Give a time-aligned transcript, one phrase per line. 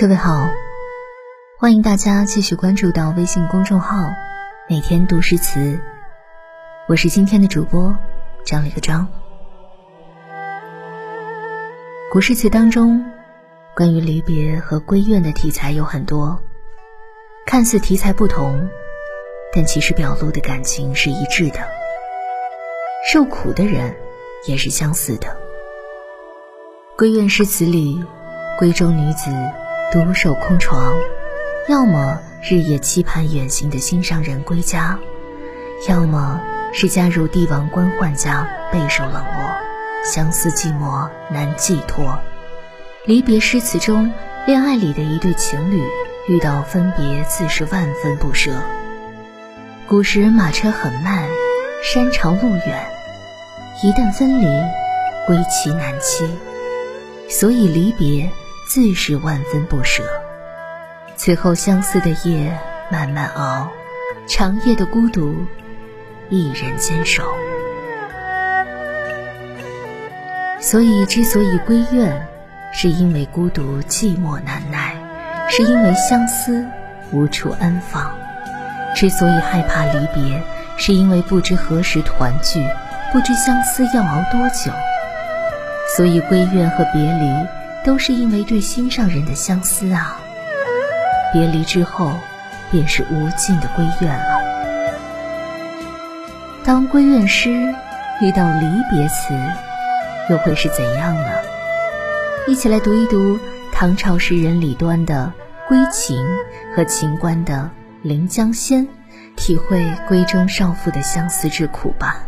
[0.00, 0.48] 各位好，
[1.58, 3.98] 欢迎大家继续关注到微信公众号
[4.66, 5.78] “每天读诗词”，
[6.88, 7.94] 我是今天的主播
[8.42, 9.06] 张了一个张。
[12.10, 13.04] 古诗词当中，
[13.76, 16.40] 关于离别和归怨的题材有很多，
[17.44, 18.70] 看似题材不同，
[19.52, 21.58] 但其实表露的感情是一致的。
[23.12, 23.94] 受苦的人
[24.46, 25.36] 也是相似的。
[26.96, 28.02] 归怨诗词里，
[28.58, 29.30] 闺中女子。
[29.92, 30.94] 独守空床，
[31.68, 34.96] 要么日夜期盼远行的心上人归家，
[35.88, 36.40] 要么
[36.72, 39.56] 是嫁入帝王官宦家，备受冷落，
[40.04, 42.16] 相思寂寞难寄托。
[43.04, 44.12] 离别诗词中，
[44.46, 45.82] 恋爱里的一对情侣
[46.28, 48.52] 遇到分别，自是万分不舍。
[49.88, 51.28] 古时马车很慢，
[51.82, 52.86] 山长路远，
[53.82, 54.46] 一旦分离，
[55.26, 56.30] 归期难期，
[57.28, 58.30] 所以离别。
[58.72, 60.04] 自是万分不舍，
[61.16, 62.56] 此后相思的夜
[62.88, 63.68] 慢慢熬，
[64.28, 65.44] 长夜的孤独
[66.28, 67.24] 一人坚守。
[70.60, 72.28] 所以，之所以归怨，
[72.72, 74.94] 是因为孤独寂寞难耐，
[75.48, 76.64] 是因为相思
[77.10, 78.04] 无处安放；
[78.94, 80.40] 之所以害怕离别，
[80.76, 82.64] 是因为不知何时团聚，
[83.10, 84.70] 不知相思要熬多久。
[85.96, 87.59] 所以，归怨和别离。
[87.84, 90.20] 都是因为对心上人的相思啊！
[91.32, 92.12] 别离之后，
[92.70, 94.40] 便是无尽的归怨了。
[96.62, 97.50] 当归怨诗
[98.20, 99.34] 遇到离别词，
[100.28, 101.28] 又会是怎样呢？
[102.46, 103.38] 一起来读一读
[103.72, 105.32] 唐朝诗人李端的
[105.68, 106.16] 《归情》
[106.76, 107.54] 和秦观的
[108.08, 108.86] 《临江仙》，
[109.36, 112.22] 体会闺中少妇的相思之苦吧。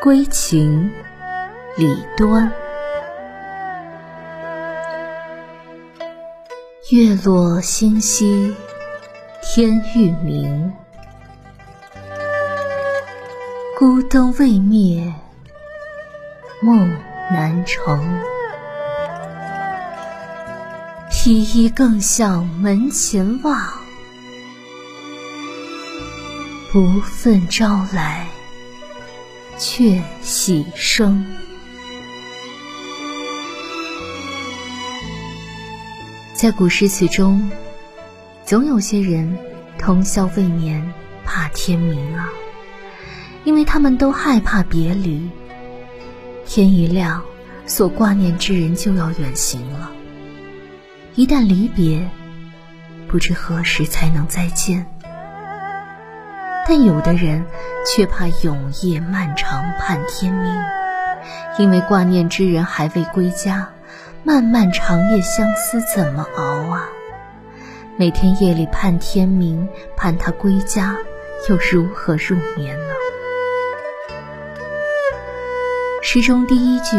[0.04, 0.90] 《归情》
[1.74, 2.52] 李端，
[6.90, 8.54] 月落星稀，
[9.40, 10.70] 天欲明。
[13.78, 15.10] 孤灯未灭，
[16.60, 16.94] 梦
[17.30, 18.20] 难成。
[21.10, 23.58] 披衣更向门前望，
[26.70, 28.26] 不忿朝来
[29.56, 31.24] 却喜声。
[36.42, 37.48] 在古诗词中，
[38.44, 39.38] 总有些人
[39.78, 40.92] 通宵未眠，
[41.24, 42.28] 怕天明啊，
[43.44, 45.30] 因为他们都害怕别离。
[46.44, 47.22] 天一亮，
[47.64, 49.88] 所挂念之人就要远行了。
[51.14, 52.10] 一旦离别，
[53.06, 54.84] 不知何时才能再见。
[56.66, 57.46] 但有的人
[57.86, 60.52] 却怕永夜漫长，盼天明，
[61.60, 63.70] 因为挂念之人还未归家。
[64.24, 66.88] 漫漫长夜，相思怎么熬啊？
[67.96, 70.96] 每天夜里盼天明，盼他归家，
[71.48, 72.94] 又如何入眠呢？
[76.02, 76.96] 诗中第一句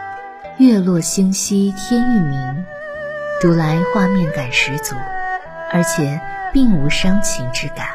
[0.56, 2.66] “月落星稀，天欲明”，
[3.42, 4.96] 读来画面感十足，
[5.70, 6.18] 而且
[6.54, 7.86] 并无伤情之感。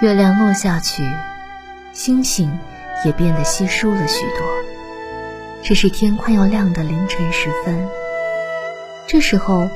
[0.00, 1.02] 月亮落下去，
[1.92, 2.56] 星星
[3.04, 4.59] 也变得稀疏了许多。
[5.62, 7.88] 这是天快要亮的凌晨时分，
[9.06, 9.68] 这时候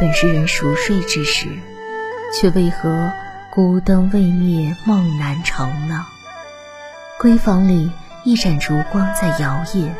[0.00, 1.46] 本是人熟睡之时，
[2.34, 3.12] 却为何
[3.50, 6.04] 孤灯未灭梦难成呢？
[7.20, 7.92] 闺房里
[8.24, 9.90] 一盏烛光在摇曳，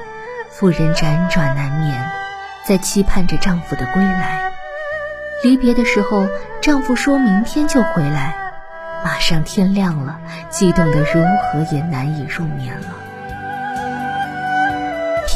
[0.50, 2.10] 妇人辗转难眠，
[2.64, 4.40] 在期盼着丈夫的归来。
[5.44, 6.26] 离别的时候，
[6.62, 8.34] 丈夫说明天就回来，
[9.04, 10.18] 马上天亮了，
[10.48, 12.88] 激动得如何也难以入眠了。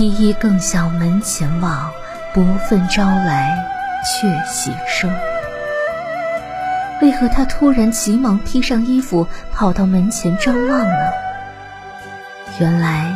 [0.01, 1.93] 披衣更向门前望，
[2.33, 3.55] 不忿朝来
[4.03, 5.15] 却喜声。
[7.03, 10.97] 为何他突然急忙披上衣服，跑到门前张望呢？
[12.59, 13.15] 原来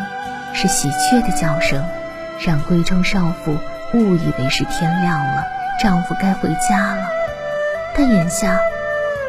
[0.53, 1.83] 是喜鹊的叫声，
[2.39, 3.57] 让闺中少妇
[3.95, 5.43] 误以为是天亮了，
[5.83, 7.09] 丈夫该回家了。
[7.97, 8.59] 但眼下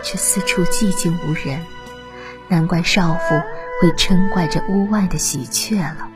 [0.04, 1.62] 却四处寂静无人，
[2.50, 3.42] 难怪少妇
[3.82, 6.10] 会嗔怪这屋外的喜鹊了。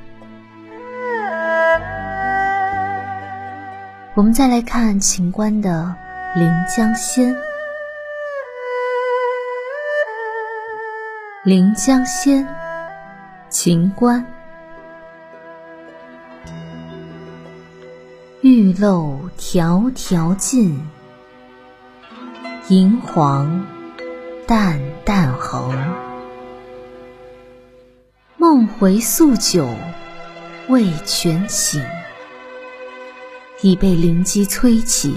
[4.20, 5.96] 我们再来看秦观的
[6.38, 7.34] 《临江仙》。
[11.46, 12.46] 《临江仙》，
[13.48, 14.26] 秦观。
[18.42, 20.86] 玉漏迢迢尽，
[22.68, 23.66] 银黄
[24.46, 25.74] 淡淡横。
[28.36, 29.70] 梦回宿酒
[30.68, 31.82] 未全醒。
[33.62, 35.14] 已被灵机催起，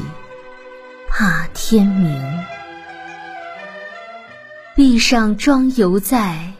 [1.08, 2.44] 怕天明。
[4.74, 6.52] 壁上妆犹在，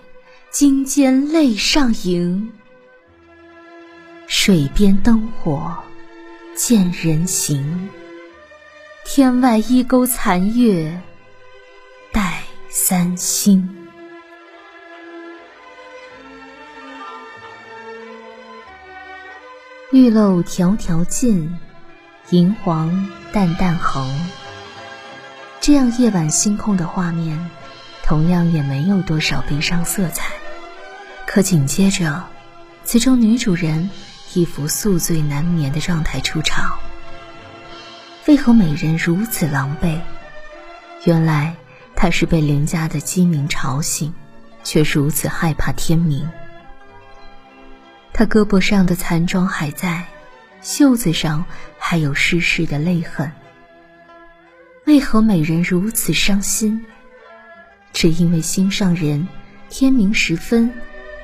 [0.50, 2.52] 金间泪上盈。
[4.28, 5.76] 水边灯火
[6.54, 7.88] 见人行，
[9.04, 11.00] 天外一钩残月
[12.12, 13.68] 待三星。
[19.90, 21.54] 玉漏迢迢尽，
[22.32, 24.10] 银黄淡淡横。
[25.60, 27.38] 这样夜晚星空的画面，
[28.02, 30.32] 同样也没有多少悲伤色彩。
[31.26, 32.24] 可紧接着，
[32.84, 33.90] 词中女主人
[34.32, 36.78] 一副宿醉难眠的状态出场。
[38.26, 40.00] 为何美人如此狼狈？
[41.04, 41.54] 原来
[41.94, 44.14] 她是被邻家的鸡鸣吵醒，
[44.64, 46.26] 却如此害怕天明。
[48.14, 50.04] 他胳膊上的残妆还在，
[50.62, 51.44] 袖子上
[51.76, 53.30] 还有湿湿的泪痕。
[54.86, 56.82] 为何美人如此伤心？
[57.92, 59.28] 只因为心上人
[59.68, 60.72] 天明时分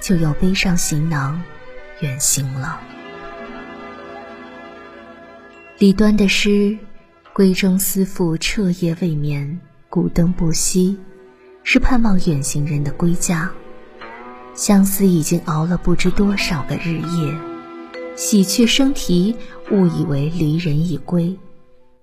[0.00, 1.40] 就要背上行囊
[2.00, 2.78] 远行了。
[5.78, 6.76] 李端的诗
[7.32, 9.58] “闺中思妇彻夜未眠，
[9.88, 10.96] 古灯不熄”，
[11.62, 13.50] 是盼望远行人的归家。
[14.54, 17.34] 相思已经熬了不知多少个日夜，
[18.18, 19.36] 喜鹊声啼，
[19.70, 21.38] 误以为离人已归，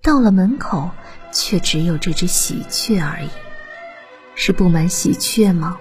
[0.02, 0.90] 到了门口，
[1.34, 3.28] 却只有这只喜鹊而已。
[4.34, 5.78] 是布满喜鹊吗？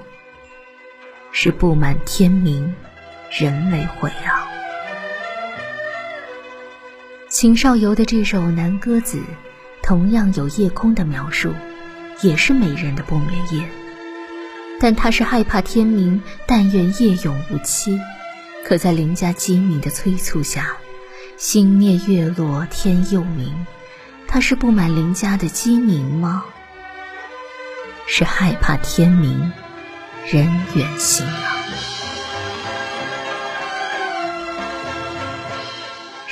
[1.30, 2.74] 是布满天明，
[3.30, 4.50] 人为毁啊！
[7.28, 9.18] 秦少游的这首《南歌子》，
[9.84, 11.54] 同样有夜空的描述，
[12.22, 13.68] 也是美人的不眠夜。
[14.80, 17.96] 但他是害怕天明，但愿夜永无期。
[18.64, 20.76] 可在邻家鸡鸣的催促下，
[21.36, 23.66] 星灭月落天又明。
[24.26, 26.44] 他是不满邻家的鸡鸣吗？
[28.06, 29.52] 是害怕天明，
[30.26, 31.52] 人远行啊。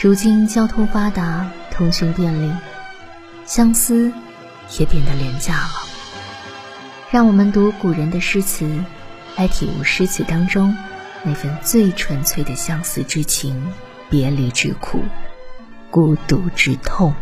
[0.00, 2.50] 如今交通发达，通讯便利，
[3.44, 4.10] 相思
[4.78, 5.70] 也变得廉价了。
[7.10, 8.66] 让我们读古人的诗词，
[9.36, 10.74] 来体悟诗词当中
[11.24, 13.72] 那份最纯粹的相思之情、
[14.10, 15.00] 别离之苦、
[15.90, 17.14] 孤独之痛。